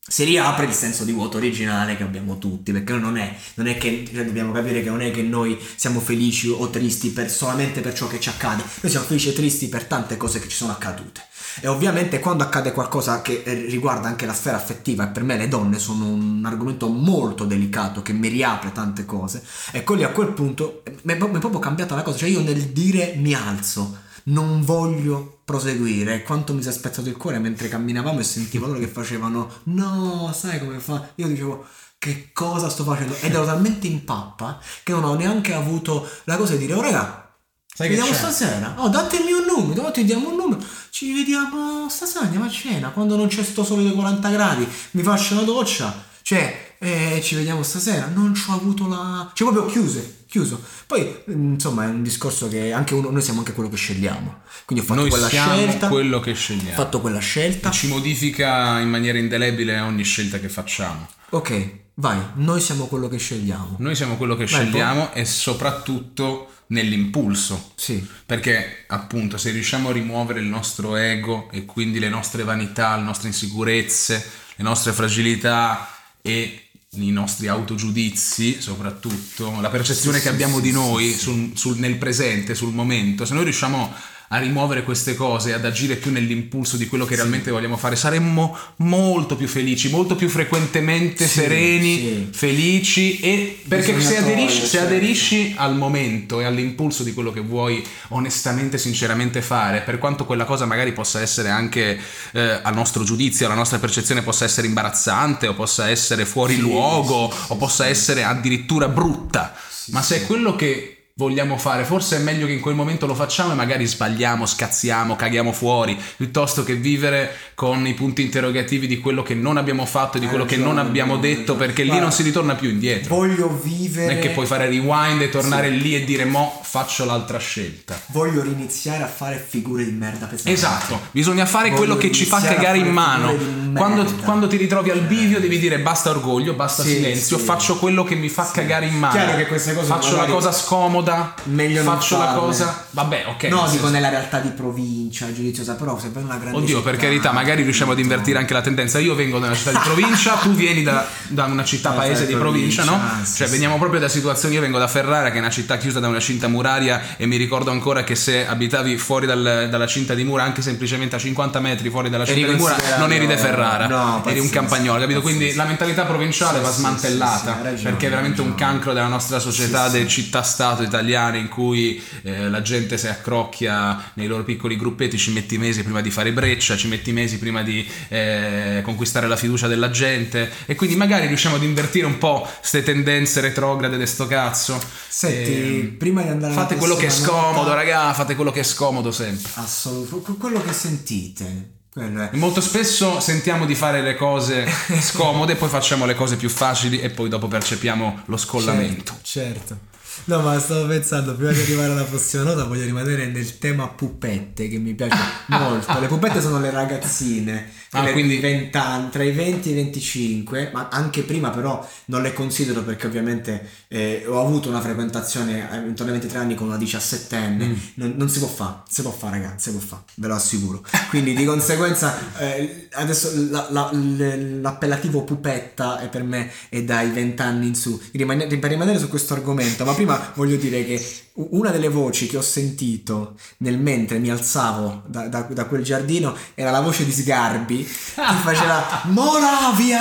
si 0.03 0.24
riapre 0.24 0.65
il 0.65 0.74
senso 0.74 1.03
di 1.03 1.12
vuoto 1.12 1.38
originale 1.38 1.96
che 1.96 2.01
abbiamo 2.01 2.39
tutti, 2.39 2.72
perché 2.72 2.93
non 2.93 3.17
è, 3.17 3.36
non 3.53 3.67
è 3.67 3.77
che 3.77 4.03
cioè, 4.12 4.25
dobbiamo 4.25 4.51
capire 4.51 4.81
che 4.81 4.89
non 4.89 5.01
è 5.01 5.12
che 5.12 5.22
noi 5.22 5.60
siamo 5.75 6.00
felici 6.00 6.50
o 6.50 6.70
tristi 6.72 7.12
per, 7.12 7.29
solamente 7.29 7.81
per 7.81 7.93
ciò 7.93 8.08
che 8.08 8.20
ci 8.20 8.29
accade, 8.29 8.63
noi 8.81 8.91
siamo 8.91 9.05
felici 9.05 9.29
e 9.29 9.34
tristi 9.34 9.70
per 9.70 9.86
tante 9.86 10.17
cose 10.17 10.39
che 10.39 10.48
ci 10.48 10.55
sono 10.58 10.72
accadute. 10.72 11.24
E 11.60 11.67
ovviamente 11.67 12.20
quando 12.20 12.43
accade 12.43 12.72
qualcosa 12.72 13.22
che 13.22 13.43
eh, 13.46 13.53
riguarda 13.67 14.08
anche 14.08 14.25
la 14.25 14.34
sfera 14.34 14.58
affettiva, 14.58 15.08
e 15.08 15.12
per 15.12 15.22
me 15.22 15.38
le 15.38 15.48
donne 15.48 15.77
sono 15.77 16.08
un 16.08 16.41
argomento 16.46 16.88
molto 16.88 17.46
delicato 17.46 18.01
che 18.01 18.13
mi 18.13 18.27
riapre 18.27 18.72
tante 18.72 19.05
cose, 19.05 19.43
ecco 19.72 19.93
lì 19.93 20.03
a 20.03 20.10
quel 20.10 20.34
punto 20.34 20.81
è, 20.84 20.91
mi 21.03 21.13
è 21.13 21.17
proprio 21.17 21.60
cambiata 21.60 21.93
la 21.93 22.01
cosa, 22.01 22.17
cioè 22.17 22.29
io 22.29 22.41
nel 22.41 22.70
dire 22.70 23.13
mi 23.17 23.36
alzo, 23.36 24.10
non 24.25 24.63
voglio 24.63 25.42
proseguire. 25.46 26.24
Quanto 26.24 26.54
mi 26.54 26.62
si 26.62 26.70
è 26.70 26.72
spezzato 26.72 27.10
il 27.10 27.18
cuore 27.18 27.40
mentre 27.40 27.68
camminavamo 27.68 28.20
e 28.20 28.24
sentivo 28.24 28.68
loro 28.68 28.80
che 28.80 28.88
facevano 28.88 29.50
no, 29.63 30.32
sai 30.34 30.60
come 30.60 30.80
fa? 30.80 31.10
Io 31.16 31.28
dicevo 31.28 31.66
che 31.98 32.30
cosa 32.34 32.70
sto 32.70 32.84
facendo? 32.84 33.16
Ed 33.22 33.34
ero 33.34 33.46
talmente 33.46 33.88
in 33.88 34.04
pappa 34.04 34.60
che 34.84 34.92
non 34.92 35.04
ho 35.04 35.13
neanche 35.16 35.54
avuto 35.54 36.08
la 36.25 36.36
cosa 36.38 36.54
di 36.54 36.60
dire 36.66 36.74
oh 36.74 36.82
raga, 36.82 37.32
Sai 37.74 37.88
ci 37.88 37.96
vediamo 37.96 38.12
c'è? 38.12 38.18
stasera. 38.18 38.74
Oh, 38.78 38.90
datemi 38.90 39.32
un 39.32 39.46
numero, 39.46 39.84
oh, 39.84 39.92
ti 39.92 40.04
diamo 40.04 40.30
un 40.30 40.36
numero. 40.36 40.62
Ci 40.90 41.13
vediamo 41.13 41.88
stasera, 41.90 42.25
andiamo 42.25 42.46
a 42.46 42.50
cena. 42.50 42.90
Quando 42.90 43.16
non 43.16 43.28
c'è 43.28 43.44
sto 43.44 43.63
sole 43.63 43.84
dei 43.84 43.94
40 43.94 44.30
gradi, 44.30 44.68
mi 44.92 45.04
faccio 45.04 45.34
una 45.34 45.44
doccia. 45.44 46.04
Cioè, 46.22 46.75
eh, 46.80 47.22
ci 47.24 47.36
vediamo 47.36 47.63
stasera. 47.63 48.08
Non 48.08 48.34
ci 48.36 48.50
ho 48.50 48.54
avuto 48.54 48.88
la. 48.88 49.30
Cioè, 49.34 49.51
proprio 49.51 49.72
chiuse, 49.72 50.21
chiuso. 50.32 50.64
Poi, 50.88 51.24
mm, 51.30 51.54
insomma, 51.54 51.84
è 51.84 51.88
un 51.88 52.02
discorso 52.04 52.48
che 52.48 52.72
anche 52.72 52.94
uno, 52.94 53.10
noi 53.12 53.22
siamo 53.22 53.40
anche 53.40 53.52
quello 53.52 53.68
che 53.70 53.76
scegliamo. 53.76 54.44
Quindi 54.64 54.86
ho 54.86 54.88
fatto 54.88 55.02
Noi 55.02 55.10
quella 55.10 55.28
siamo 55.28 55.54
scelta. 55.56 55.88
quello 55.90 56.20
che 56.22 56.32
Ho 56.32 56.36
scegliamo. 56.36 56.72
fatto 56.72 57.02
quella 57.02 57.20
scelta. 57.20 57.70
Ci 57.70 57.88
modifica 57.88 58.80
in 58.80 58.88
maniera 58.90 59.18
indelebile 59.18 59.78
ogni 59.82 60.04
scelta 60.04 60.40
che 60.40 60.48
facciamo. 60.48 61.10
Ok, 61.32 61.70
vai, 61.96 62.18
noi 62.36 62.62
siamo 62.62 62.86
quello 62.88 63.10
che 63.10 63.18
scegliamo. 63.18 63.76
Noi 63.80 63.94
siamo 63.96 64.16
quello 64.16 64.36
che 64.38 64.46
Vai, 64.46 64.54
scegliamo 64.54 65.14
e 65.14 65.26
soprattutto 65.26 66.48
nell'impulso. 66.68 67.74
Sì. 67.76 68.06
Perché 68.26 68.86
appunto 68.88 69.38
se 69.38 69.52
riusciamo 69.52 69.90
a 69.90 69.92
rimuovere 69.92 70.40
il 70.40 70.46
nostro 70.46 70.96
ego 70.96 71.50
e 71.52 71.66
quindi 71.66 72.00
le 72.00 72.08
nostre 72.10 72.44
vanità, 72.44 72.96
le 72.96 73.04
nostre 73.04 73.28
insicurezze, 73.28 74.26
le 74.56 74.64
nostre 74.64 74.94
fragilità 74.94 75.90
e 76.22 76.68
i 76.98 77.10
nostri 77.10 77.48
autogiudizi 77.48 78.60
soprattutto, 78.60 79.62
la 79.62 79.69
percezione 79.69 80.17
Sì, 80.17 80.24
che 80.24 80.29
abbiamo 80.29 80.57
sì, 80.57 80.62
di 80.62 80.71
noi 80.71 81.12
sì. 81.13 81.19
sul- 81.19 81.51
sul- 81.55 81.77
nel 81.77 81.98
presente, 81.98 82.53
sul 82.53 82.74
momento, 82.74 83.24
se 83.24 83.33
noi 83.33 83.45
riusciamo 83.45 83.93
a 84.34 84.38
rimuovere 84.40 84.84
queste 84.84 85.14
cose 85.16 85.54
ad 85.54 85.66
agire 85.66 85.96
più 85.96 86.10
nell'impulso 86.10 86.78
di 86.78 86.88
quello 86.88 87.06
che 87.06 87.16
realmente 87.16 87.52
vogliamo 87.52 87.76
fare, 87.76 87.98
saremmo 87.98 88.58
molto 88.78 89.36
più 89.36 89.48
felici, 89.48 89.90
molto 89.90 90.16
più 90.16 90.30
frequentemente 90.30 91.28
Sì, 91.28 91.40
sereni, 91.40 91.98
sì. 91.98 92.28
felici 92.32 93.20
e 93.20 93.62
perché 93.68 94.00
se 94.00 94.18
aderisci, 94.18 94.66
se 94.66 94.80
aderisci 94.80 95.54
al 95.58 95.76
momento 95.76 96.40
e 96.40 96.46
all'impulso 96.46 97.04
di 97.04 97.14
quello 97.14 97.32
che 97.32 97.42
vuoi 97.42 97.84
onestamente, 98.10 98.78
sinceramente 98.78 99.42
fare, 99.42 99.82
per 99.82 99.98
quanto 99.98 100.26
quella 100.26 100.46
cosa 100.46 100.66
magari 100.66 100.94
possa 100.94 101.20
essere 101.20 101.50
anche 101.50 102.00
eh, 102.32 102.60
a 102.64 102.70
nostro 102.72 103.04
giudizio, 103.04 103.48
alla 103.48 103.56
nostra 103.56 103.80
percezione 103.80 104.22
possa 104.22 104.46
essere 104.46 104.66
imbarazzante 104.68 105.48
o 105.48 105.54
possa 105.54 105.90
essere 105.90 106.26
fuori 106.26 106.56
luogo 106.58 107.30
o 107.48 107.56
possa 107.58 107.86
essere 107.88 108.24
addirittura 108.24 108.88
brutta, 108.88 109.54
ma 109.88 110.02
se 110.02 110.22
è 110.22 110.26
quello 110.26 110.56
che 110.56 110.96
vogliamo 111.22 111.56
fare, 111.56 111.84
forse 111.84 112.18
è 112.18 112.20
meglio 112.20 112.48
che 112.48 112.54
in 112.54 112.60
quel 112.60 112.74
momento 112.74 113.06
lo 113.06 113.13
facciamo 113.13 113.51
e 113.51 113.56
magari 113.56 113.86
sbagliamo, 113.86 114.48
scazziamo, 114.48 115.16
caghiamo 115.16 115.51
fuori, 115.51 115.96
piuttosto 116.18 116.63
che 116.63 116.74
vivere 116.74 117.36
con 117.54 117.86
i 117.86 117.94
punti 117.94 118.24
interrogativi 118.24 118.88
di 118.88 119.00
quello 119.00 119.22
che 119.22 119.36
non 119.36 119.58
abbiamo 119.58 119.86
fatto 119.86 120.18
e 120.18 120.20
di 120.20 120.25
quello 120.25 120.46
che 120.46 120.58
non 120.58 120.80
abbiamo 120.80 121.18
detto, 121.18 121.56
perché 121.56 121.84
lì 121.84 122.00
non 122.00 122.12
si 122.12 122.24
ritorna 122.24 122.56
più 122.56 122.70
indietro. 122.70 123.16
Voglio 123.16 123.60
vivere. 123.63 124.08
Non 124.08 124.16
è 124.16 124.20
che 124.20 124.30
puoi 124.30 124.48
fare 124.48 124.68
rewind 124.68 125.22
e 125.22 125.30
tornare 125.30 125.70
lì 125.70 125.96
e 125.96 126.04
dire 126.04 126.25
mo 126.25 126.60
faccio 126.63 127.06
l'altra 127.06 127.38
scelta. 127.38 128.00
Voglio 128.08 128.42
riniziare 128.42 129.04
a 129.04 129.08
fare 129.08 129.44
figure 129.48 129.86
di 129.86 129.92
merda 129.92 130.25
pesanti. 130.25 130.51
Esatto, 130.51 131.00
bisogna 131.12 131.46
fare 131.46 131.70
Voglio 131.70 131.78
quello 131.78 131.98
che 131.98 132.12
ci 132.12 132.25
fa 132.25 132.42
cagare 132.42 132.80
in 132.80 132.90
mano. 132.90 133.36
Quando, 133.75 134.06
quando 134.24 134.48
ti 134.48 134.58
ritrovi 134.58 134.90
al 134.90 135.01
bivio 135.01 135.40
devi 135.40 135.60
dire 135.60 135.78
basta 135.80 136.10
orgoglio, 136.10 136.54
basta 136.54 136.82
Sì, 136.82 136.96
silenzio, 136.96 137.38
sì. 137.38 137.44
faccio 137.44 137.78
quello 137.78 138.04
che 138.04 138.16
mi 138.16 138.30
fa 138.30 138.50
cagare 138.51 138.88
in 138.88 138.96
mano. 138.96 139.13
Chiaro 139.13 139.38
che 139.38 139.46
queste 139.46 139.75
cose 139.75 139.86
faccio 139.86 140.12
magari 140.12 140.30
la 140.30 140.34
cosa 140.34 140.51
scomoda, 140.51 141.11
meglio 141.44 141.84
non 141.84 141.94
faccio 141.96 142.18
la 142.18 142.34
cosa... 142.34 142.86
Vabbè, 142.91 143.25
ok. 143.27 143.44
No, 143.46 143.68
dico 143.70 143.88
nella 143.89 144.10
realtà 144.10 144.39
di 144.39 144.50
provincia, 144.50 145.32
giudiziosa, 145.34 145.75
però 145.75 145.98
se 146.00 146.08
in 146.08 146.24
una 146.24 146.38
grande 146.38 146.58
Oddio, 146.58 146.82
per 146.82 146.94
città, 146.96 147.06
carità, 147.08 147.32
magari 147.32 147.63
riusciamo 147.63 147.91
ad 147.94 148.00
invertire 148.00 148.38
anche 148.38 148.53
la 148.53 148.62
tendenza. 148.62 149.00
Io 149.00 149.15
vengo 149.15 149.39
da 149.39 149.48
una 149.48 149.56
città 149.56 149.72
di 149.72 149.77
provincia, 149.84 150.34
tu 150.36 150.51
vieni 150.53 150.84
da, 150.84 151.06
da 151.27 151.46
una 151.46 151.63
città 151.63 151.94
Eh, 151.94 151.96
paese 151.98 152.15
sai, 152.24 152.27
di 152.27 152.36
provincia, 152.36 152.84
no? 152.84 153.00
sì, 153.24 153.38
Cioè, 153.38 153.48
veniamo 153.50 153.77
proprio 153.77 154.00
da 154.00 154.08
situazioni. 154.10 154.56
Io 154.56 154.62
vengo 154.62 154.77
da 154.80 154.88
Ferrara, 154.88 155.30
che 155.32 155.38
è 155.38 155.39
una 155.39 155.50
città 155.50 155.77
chiusa 155.77 156.00
da 156.00 156.08
una 156.08 156.20
cinta 156.20 156.48
muraria, 156.48 157.15
e 157.18 157.25
mi 157.25 157.38
ricordo 157.38 157.72
ancora 157.72 158.03
che 158.03 158.15
se 158.15 158.46
abitavi 158.46 158.98
fuori 158.98 159.25
dal- 159.25 159.68
dalla 159.70 159.88
cinta 159.88 160.13
di 160.13 160.24
mura, 160.24 160.44
anche 160.44 160.62
semplicemente 160.62 161.15
a 161.15 161.20
50 161.20 161.60
metri 161.60 161.89
fuori 161.89 162.10
dalla 162.10 162.25
Eri 162.25 162.34
cinta 162.36 162.51
di 162.51 162.58
mura, 162.58 162.75
non 162.98 163.12
eri 163.12 163.25
de 163.27 163.38
Ferrara, 163.38 163.88
no, 163.88 164.22
eri 164.25 164.39
un 164.39 164.50
pazzesco, 164.50 164.50
campagnolo, 164.53 165.00
capito? 165.00 165.22
Quindi 165.22 165.46
pazzesco. 165.46 165.62
la 165.62 165.68
mentalità 165.68 166.03
provinciale 166.03 166.58
Sì, 166.58 166.63
va 166.63 166.72
smantellata 166.72 167.38
sì, 167.53 167.58
sì, 167.58 167.63
ragione, 167.63 167.89
perché 167.89 168.08
è 168.08 168.10
veramente 168.10 168.41
un 168.41 168.56
cancro 168.56 168.94
della 168.94 169.08
nostra 169.08 169.39
società, 169.39 169.86
Sì, 169.86 169.91
delle 169.94 170.08
città-stato 170.08 170.84
italiane 171.01 171.39
in 171.39 171.50
cui 171.50 172.01
eh, 172.22 172.48
la 172.50 172.62
gente 172.62 172.98
si 172.98 173.08
accrocchia 173.08 174.12
nei 174.13 174.27
loro 174.27 174.43
piccoli 174.43 174.77
gruppetti, 174.77 175.17
ci 175.17 175.31
metti 175.31 175.58
mesi 175.58 175.84
prima 175.84 176.01
di 176.01 176.12
fare 176.12 176.31
breccia, 176.31 176.77
ci 176.77 176.88
metti 176.88 177.12
mesi 177.12 177.39
prima 177.39 177.63
di 177.63 177.86
eh, 178.10 178.81
conquistare 178.84 179.27
la 179.27 179.36
fiducia 179.36 179.67
della 179.67 179.89
gente 179.89 180.50
e 180.65 180.75
quindi 180.75 180.96
magari 180.96 181.27
riusciamo 181.27 181.55
ad 181.55 181.63
invertire 181.63 182.05
un 182.05 182.17
po' 182.17 182.48
queste 182.60 182.84
tendenze 182.84 183.41
retrograde 183.41 183.98
di 183.98 184.05
sto 184.05 184.27
cazzo. 184.27 184.79
Senti, 185.08 185.51
E 185.51 185.96
prima 185.98 186.22
di 186.22 186.29
andare 186.29 186.53
fate 186.53 186.75
quello 186.75 186.96
che 186.96 187.08
è 187.08 187.10
scomodo, 187.10 187.62
nota- 187.63 187.74
raga, 187.74 188.13
fate 188.13 188.36
quello 188.36 188.51
che 188.51 188.62
è 188.62 188.63
scomodo 188.63 189.12
sempre. 189.12 189.51
Assolutamente, 189.55 190.39
quello 190.39 190.62
che 190.62 190.74
sentite. 190.74 191.79
Quello 191.91 192.22
è. 192.22 192.29
Molto 192.38 192.62
spesso 192.62 193.20
sentiamo 193.20 193.65
di 193.65 193.75
fare 193.75 194.01
le 194.01 194.15
cose 194.15 194.65
scomode, 195.01 195.55
poi 195.55 195.67
facciamo 195.67 196.05
le 196.05 196.15
cose 196.15 196.38
più 196.38 196.48
facili 196.48 197.01
e 197.01 197.10
poi 197.10 197.27
dopo 197.27 197.50
percepiamo 197.50 198.22
lo 198.25 198.38
scollamento. 198.38 199.17
Certo, 199.22 199.60
certo. 199.67 199.89
No, 200.25 200.41
ma 200.41 200.60
stavo 200.60 200.86
pensando, 200.88 201.36
prima 201.36 201.51
di 201.51 201.62
arrivare 201.62 201.91
alla 201.91 202.03
prossima 202.03 202.44
nota, 202.44 202.65
voglio 202.65 202.86
rimanere 202.86 203.27
nel 203.27 203.58
tema 203.58 203.88
pupette, 203.88 204.68
che 204.68 204.77
mi 204.77 204.94
piace 204.94 205.18
molto. 205.48 206.00
Le 206.00 206.08
pupette 206.08 206.41
sono 206.41 206.60
le 206.60 206.70
ragazzine, 206.70 207.70
Ah, 207.93 208.10
quindi- 208.12 208.36
di 208.36 208.39
20 208.41 208.77
anni, 208.77 209.10
tra 209.10 209.21
i 209.24 209.31
20 209.31 209.67
e 209.69 209.71
i 209.74 209.75
25, 209.75 210.69
ma 210.74 210.88
anche 210.89 211.24
prima 211.24 211.50
però 211.50 211.86
non 212.05 212.21
le 212.21 212.31
considero 212.33 212.83
perché 212.83 213.05
ovviamente 213.07 213.67
eh, 213.89 214.24
ho 214.25 214.39
avuto 214.45 214.69
una 214.69 214.79
frequentazione 214.79 215.67
intorno 215.88 216.13
ai 216.13 216.19
23 216.19 216.38
anni 216.39 216.55
con 216.55 216.67
una 216.67 216.77
17enne, 216.77 217.65
Mm. 217.67 217.74
non, 217.95 218.13
non 218.15 218.29
si 218.29 218.39
può 218.39 218.48
fare, 218.48 218.75
si 218.88 219.01
può 219.01 219.12
fare 219.12 219.39
ragazzi, 219.41 219.69
si 219.71 219.75
può 219.77 219.86
fare, 219.86 220.03
ve 220.15 220.27
lo 220.27 220.36
assicuro. 220.36 220.81
Quindi 221.10 221.33
di 221.36 221.43
conseguenza 221.43 222.15
eh, 222.39 222.88
adesso 222.93 223.29
la- 223.50 223.67
la- 223.71 223.89
l'appellativo 223.91 225.24
pupetta 225.24 226.00
è 226.00 226.07
per 226.10 226.24
me 226.24 226.50
è 226.69 226.81
dai 226.83 227.10
20 227.12 227.41
anni 227.41 227.67
in 227.67 227.75
su. 227.75 228.00
Rimane- 228.13 228.48
per 228.48 228.69
rimanere 228.69 229.00
su 229.00 229.07
questo 229.10 229.33
argomento, 229.33 229.83
ma 229.86 229.93
prima 229.93 230.31
voglio 230.36 230.55
dire 230.55 230.86
che 230.86 231.03
una 231.51 231.69
delle 231.71 231.89
voci 231.89 232.27
che 232.27 232.38
ho 232.38 232.41
sentito 232.41 233.36
nel 233.57 233.77
mentre 233.77 234.17
mi 234.19 234.29
alzavo 234.29 235.03
da, 235.05 235.27
da- 235.27 235.48
da 235.50 235.65
quel 235.65 235.83
giardino 235.83 236.36
era 236.55 236.71
la 236.71 236.81
voce 236.81 237.05
di 237.05 237.12
Sgarbi 237.12 237.83
che 237.83 238.36
faceva 238.43 239.01
Moravia, 239.12 240.00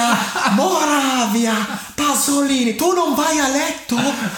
Moravia, 0.52 1.54
Pasolini, 1.94 2.74
tu 2.76 2.92
non 2.92 3.14
vai 3.14 3.38
a 3.38 3.48
letto? 3.48 3.96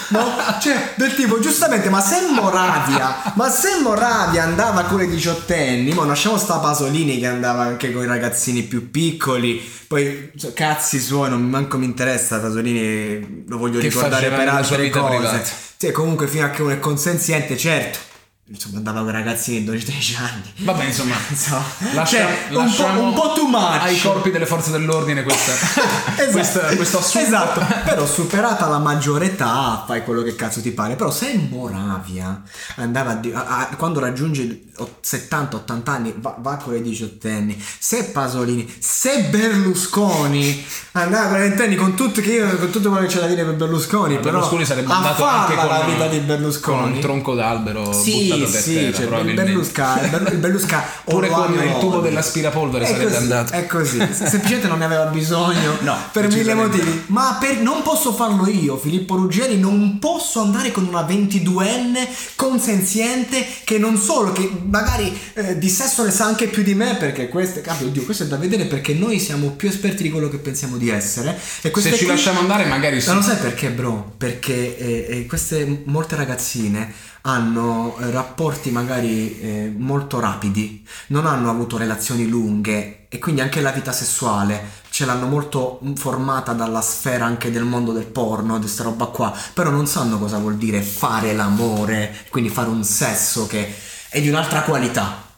No? 0.09 0.25
Cioè, 0.61 0.95
del 0.97 1.15
tipo, 1.15 1.39
giustamente, 1.41 1.89
ma 1.89 2.01
se 2.01 2.21
Moravia, 2.31 3.33
ma 3.35 3.49
se 3.51 3.79
Moravia 3.83 4.43
andava 4.45 4.85
con 4.85 5.03
i 5.03 5.09
diciottenni, 5.09 5.93
ma 5.93 6.05
lasciamo 6.05 6.39
sta 6.39 6.59
Pasolini 6.59 7.19
che 7.19 7.27
andava 7.27 7.63
anche 7.63 7.93
con 7.93 8.03
i 8.03 8.07
ragazzini 8.07 8.63
più 8.63 8.91
piccoli, 8.91 9.61
poi 9.87 10.31
cioè, 10.39 10.53
cazzi 10.53 10.99
suoi, 11.01 11.31
non 11.31 11.43
manco 11.49 11.79
mi 11.79 11.85
interessa, 11.85 12.39
Pasolini 12.41 13.45
lo 13.47 13.59
voglio 13.59 13.79
Che 13.81 13.89
ricordare 13.89 14.29
per 14.31 14.49
altre 14.49 14.91
cose. 14.91 15.17
privata. 15.17 15.43
Sì, 15.83 15.91
comunque 15.91 16.29
fino 16.29 16.45
a 16.45 16.51
che 16.51 16.63
uno 16.63 16.71
è 16.71 16.79
consenziente, 16.79 17.57
certo. 17.57 18.12
Insomma, 18.49 18.79
andava 18.79 19.01
con 19.03 19.13
ragazzini 19.13 19.63
di 19.63 19.71
12-13 19.71 20.17
anni. 20.19 20.43
Vabbè, 20.59 20.85
insomma, 20.85 21.15
Insomma, 21.31 21.63
lascia- 21.95 22.19
cioè, 22.19 22.57
un, 22.59 22.75
po', 22.75 23.01
un 23.01 23.13
po' 23.15 23.33
too 23.35 23.47
much. 23.47 23.81
ai 23.83 23.99
corpi 24.01 24.31
delle 24.31 24.47
forze 24.47 24.71
dell'ordine 24.73 25.23
questa, 25.23 25.53
Esatto. 26.17 26.31
questa- 26.33 26.61
questo 26.77 26.99
assunto. 26.99 27.27
Esatto, 27.27 27.61
però 27.85 28.05
superata 28.05 28.67
la 28.69 28.79
maggiore 28.79 29.27
età 29.27 29.85
fai 29.87 30.03
quello 30.03 30.23
che 30.23 30.35
cazzo 30.35 30.61
ti 30.61 30.73
pare. 30.73 30.97
Però 30.97 31.11
se 31.11 31.31
in 31.31 31.49
Moravia 31.51 32.43
andava 32.77 33.13
a 33.13 33.21
a- 33.33 33.59
a- 33.71 33.77
quando 33.77 34.01
raggiunge 34.01 34.65
70-80 35.03 35.91
anni 35.91 36.15
va, 36.19 36.35
va 36.39 36.57
con 36.57 36.75
i 36.75 36.83
diciottenni, 36.83 37.63
se 37.79 38.05
Pasolini, 38.07 38.71
se 38.81 39.23
Berlusconi 39.31 40.65
andava 40.93 41.29
con 41.29 41.37
i 41.37 41.41
ventenni 41.49 41.77
con 41.77 41.95
tutto, 41.95 42.21
io, 42.21 42.57
con 42.59 42.71
tutto 42.71 42.91
quello 42.91 43.07
che 43.07 43.13
c'è 43.15 43.21
da 43.21 43.27
dire 43.27 43.45
per 43.45 43.55
Berlusconi, 43.55 44.17
però 44.17 44.33
Berlusconi 44.33 44.65
sarebbe 44.65 44.93
andato 44.93 45.25
anche 45.25 45.55
con, 45.55 45.67
la 45.69 45.81
vita 45.85 46.07
di 46.09 46.19
Berlusconi. 46.19 46.81
con 46.83 46.93
un 46.93 47.01
tronco 47.01 47.35
d'albero 47.35 47.93
sì, 47.93 48.29
buttato 48.37 48.53
per 48.53 48.61
sì, 48.63 48.75
terra, 48.75 49.19
cioè. 49.19 49.35
Berlusca, 49.35 49.95
Berlusca 50.35 50.85
Pure 51.05 51.29
con 51.29 51.53
il 51.55 51.79
tubo 51.79 52.01
dell'aspirapolvere 52.01 52.85
È 52.85 52.89
sarebbe 52.89 53.05
così, 53.11 53.17
andato. 53.17 53.53
È 53.53 53.67
così, 53.67 53.99
semplicemente 54.13 54.69
non 54.69 54.79
ne 54.79 54.85
aveva 54.85 55.05
bisogno 55.07 55.77
No, 55.83 55.97
per 56.13 56.29
mille 56.29 56.55
motivi. 56.55 57.05
Ma 57.07 57.37
per- 57.41 57.61
non 57.61 57.83
posso 57.83 58.13
farlo 58.13 58.47
io, 58.49 58.77
Filippo 58.77 59.17
Ruggeri, 59.17 59.59
non 59.59 59.99
posso 59.99 60.41
andare 60.41 60.71
con 60.71 60.87
una 60.87 61.03
22enne 61.03 62.09
consenziente 62.37 63.45
che 63.65 63.79
non 63.79 63.97
solo, 63.97 64.33
che 64.33 64.51
magari 64.65 65.17
eh, 65.35 65.59
di 65.59 65.69
sesso 65.69 66.05
ne 66.05 66.11
sa 66.11 66.27
anche 66.27 66.47
più 66.47 66.63
di 66.63 66.75
me, 66.75 66.97
perché 66.97 67.29
queste, 67.29 67.61
cavolo, 67.61 67.89
oddio, 67.89 68.05
questo 68.05 68.25
è 68.25 68.27
da 68.27 68.37
vedere 68.37 68.65
perché 68.65 68.95
noi 68.95 69.19
siamo 69.19 69.51
più 69.51 69.69
esperti 69.69 70.03
di 70.03 70.11
quello 70.11 70.29
che 70.29 70.39
pensiamo 70.39 70.77
di 70.77 70.89
essere. 70.91 71.39
E 71.63 71.71
Se 71.75 71.93
ci 71.93 71.99
qui- 71.99 72.07
lasciamo 72.07 72.41
andare 72.41 72.65
magari 72.67 73.01
sì. 73.01 73.09
ma 73.09 73.15
lo 73.15 73.23
sai 73.23 73.37
perché, 73.37 73.71
bro? 73.71 74.15
Perché 74.17 74.79
eh, 74.79 75.07
eh, 75.09 75.27
queste 75.27 75.83
molte 75.85 76.17
ragazzine 76.17 76.93
hanno 77.23 77.97
eh, 78.01 78.11
rapporti 78.11 78.71
magari 78.71 79.39
eh, 79.41 79.73
molto 79.77 80.19
rapidi, 80.21 80.85
non 81.09 81.27
hanno 81.27 81.51
avuto 81.51 81.77
relazioni 81.77 82.27
lunghe 82.27 83.07
e 83.09 83.19
quindi 83.19 83.41
anche 83.41 83.61
la 83.61 83.71
vita 83.71 83.93
sessuale 83.93 84.81
ce 84.91 85.05
l'hanno 85.05 85.27
molto 85.27 85.81
formata 85.97 86.53
dalla 86.53 86.81
sfera 86.81 87.25
anche 87.25 87.51
del 87.51 87.65
mondo 87.65 87.93
del 87.93 88.07
porno, 88.07 88.55
di 88.57 88.63
questa 88.63 88.83
roba 88.83 89.07
qua, 89.07 89.33
però 89.55 89.71
non 89.71 89.87
sanno 89.87 90.19
cosa 90.19 90.39
vuol 90.39 90.57
dire 90.57 90.83
fare 90.83 91.33
l'amore, 91.35 92.15
quindi 92.31 92.51
fare 92.51 92.69
un 92.69 92.83
sesso 92.85 93.47
che 93.47 93.73
è 94.09 94.21
di 94.21 94.29
un'altra 94.29 94.63
qualità. 94.63 95.31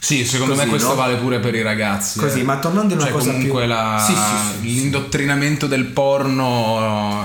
Sì, 0.00 0.24
secondo 0.24 0.54
Così, 0.54 0.64
me 0.64 0.70
questo 0.70 0.88
no? 0.88 0.94
vale 0.96 1.16
pure 1.16 1.38
per 1.38 1.54
i 1.54 1.62
ragazzi. 1.62 2.18
Così, 2.18 2.40
eh. 2.40 2.44
ma 2.44 2.58
tornando 2.58 2.94
a 2.94 2.96
una 2.96 3.04
Cioè, 3.06 3.12
cosa 3.12 3.30
comunque 3.30 3.60
più- 3.60 3.68
la- 3.68 4.04
Sì, 4.04 4.12
sì, 4.12 4.18
sì, 4.20 4.60
sì. 4.68 4.74
l'indottrinamento 4.74 5.66
del 5.68 5.84
porno 5.86 7.24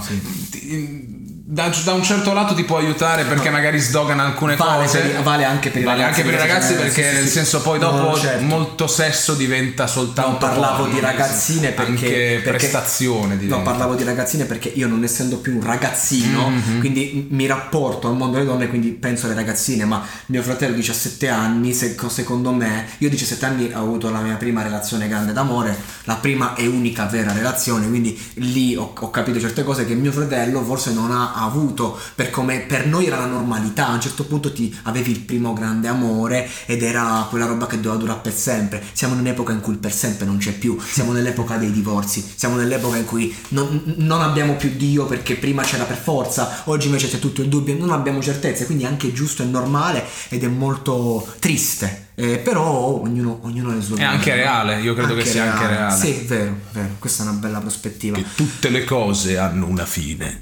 ti- 0.52 1.22
da, 1.54 1.72
da 1.84 1.94
un 1.94 2.02
certo 2.04 2.34
lato 2.34 2.56
ti 2.56 2.64
può 2.64 2.78
aiutare 2.78 3.26
perché 3.26 3.52
magari 3.52 3.78
sdogana 3.78 4.24
alcune 4.24 4.56
Vale 4.56 4.86
cose. 4.86 5.00
per 5.02 5.22
vale 5.22 5.44
anche 5.44 5.70
per 5.70 5.82
i 5.82 5.84
Vale 5.86 6.02
ragazzi, 6.02 6.20
anche 6.22 6.32
per 6.32 6.40
i 6.40 6.48
ragazzi 6.48 6.74
perché 6.74 7.04
sì, 7.04 7.10
sì, 7.10 7.14
nel 7.16 7.24
sì. 7.26 7.30
senso 7.32 7.62
poi 7.62 7.78
No, 7.80 7.92
dopo 7.92 8.10
no, 8.10 8.16
certo. 8.18 8.44
molto 8.44 8.88
sesso 8.88 9.36
diventa 9.36 9.86
soltanto 9.86 10.32
No, 10.32 10.38
parlavo 10.38 10.88
di 10.88 11.00
ragazzine 11.00 11.70
perché, 11.70 11.92
anche 11.92 12.08
perché- 12.44 12.50
prestazione 12.50 13.38
diventa. 13.38 13.58
No, 13.58 13.62
parlavo 13.62 13.94
di 13.94 14.04
ragazzine 14.04 14.46
perché 14.46 14.70
io 14.70 14.88
non 14.88 15.04
essendo 15.04 15.38
più 15.38 15.54
un 15.56 15.64
ragazzino, 15.64 16.50
Mhm. 16.50 16.80
quindi 16.80 17.28
mi 17.30 17.46
rapporto 17.46 18.08
al 18.08 18.16
mondo 18.16 18.38
delle 18.38 18.50
donne, 18.50 18.68
quindi 18.68 18.90
penso 18.90 19.28
alle 19.28 19.36
ragazzine, 19.36 19.86
ma 19.86 20.04
mio 20.28 20.42
fratello 20.42 20.74
17 20.74 21.30
anni, 21.30 21.72
se- 21.74 21.96
secondo 22.08 22.52
me, 22.52 22.88
io 22.98 23.10
17 23.10 23.46
anni 23.46 23.72
ho 23.72 23.80
avuto 23.80 24.10
la 24.10 24.22
mia 24.22 24.36
prima 24.38 24.64
relazione 24.64 25.08
grande 25.08 25.34
d'amore, 25.34 25.78
la 26.06 26.16
prima 26.16 26.56
e 26.56 26.66
unica 26.66 27.06
vera 27.06 27.32
relazione, 27.32 27.88
quindi 27.88 28.20
lì 28.36 28.76
ho, 28.76 28.92
ho 29.00 29.10
capito 29.12 29.40
certe 29.40 29.64
cose 29.64 29.86
che 29.86 29.94
mio 29.94 30.12
fratello 30.12 30.64
forse 30.64 30.92
non 30.94 31.12
ha 31.12 31.42
avuto, 31.44 31.98
per 32.16 32.30
come 32.30 32.60
per 32.60 32.88
noi 32.88 33.08
era 33.08 33.18
la 33.18 33.26
normalità, 33.26 33.88
a 33.88 33.94
un 33.94 34.02
certo 34.02 34.26
punto 34.26 34.52
ti 34.52 34.76
avevi 34.84 35.12
il 35.12 35.20
primo 35.20 35.54
grande 35.54 35.88
amore 35.88 36.50
ed 36.66 36.84
era 36.84 37.26
quella 37.30 37.46
roba 37.46 37.68
che 37.68 37.80
doveva 37.80 38.02
durare 38.02 38.20
per 38.22 38.34
sempre. 38.34 38.84
Siamo 38.94 39.14
in 39.14 39.22
un'epoca 39.22 39.52
in 39.52 39.62
cui 39.62 39.74
il 39.74 39.80
per 39.80 39.94
sempre 39.94 40.26
non 40.26 40.38
c'è 40.38 40.54
più, 40.54 40.80
siamo 40.80 41.12
nell'epoca 41.12 41.58
dei 41.58 41.72
divorzi, 41.72 42.24
siamo 42.36 42.56
nell'epoca 42.56 42.98
in 42.98 43.06
cui 43.06 43.36
non, 43.50 43.96
non 43.98 44.22
abbiamo 44.22 44.56
più 44.56 44.72
Dio 44.76 45.06
perché 45.06 45.36
prima 45.36 45.64
c'era 45.64 45.84
per 45.84 45.98
forza, 45.98 46.64
oggi 46.66 46.88
invece 46.88 47.10
c'è 47.10 47.20
tutto 47.20 47.42
il 47.42 47.50
dubbio, 47.50 47.78
non 47.78 47.92
abbiamo 47.92 48.22
certezze, 48.22 48.66
quindi 48.66 48.84
è 48.84 48.88
anche 48.88 49.12
giusto 49.14 49.44
e 49.44 49.46
normale 49.46 50.04
ed 50.30 50.44
è 50.44 50.48
molto 50.48 51.28
triste. 51.40 52.08
Eh, 52.16 52.38
però 52.38 53.02
ognuno, 53.02 53.40
ognuno 53.42 53.72
ha 53.72 53.74
le 53.74 53.82
sue 53.82 53.98
È 53.98 54.04
anche 54.04 54.36
reale, 54.36 54.80
io 54.82 54.94
credo 54.94 55.16
che 55.16 55.26
sia 55.26 55.52
anche 55.52 55.68
reale. 55.68 55.98
Sì, 55.98 56.12
è 56.12 56.26
vero, 56.26 56.56
vero, 56.72 56.96
questa 57.00 57.24
è 57.24 57.28
una 57.28 57.38
bella 57.38 57.60
prospettiva. 57.60 58.18
Che 58.18 58.26
tutte 58.36 58.70
le 58.70 58.84
cose 58.84 59.38
hanno 59.38 59.66
una 59.68 59.86
fine. 59.86 60.38